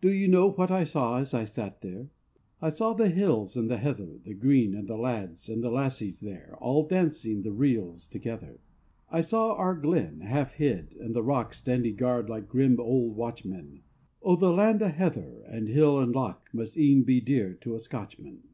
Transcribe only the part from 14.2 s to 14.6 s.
Oh, the